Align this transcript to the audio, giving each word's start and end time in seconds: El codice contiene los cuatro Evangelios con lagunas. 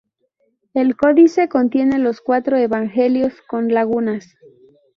El 0.73 0.95
codice 0.97 1.47
contiene 1.47 1.99
los 1.99 2.21
cuatro 2.21 2.57
Evangelios 2.57 3.33
con 3.47 3.67
lagunas. 3.67 4.35